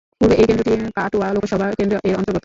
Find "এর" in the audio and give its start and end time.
2.03-2.15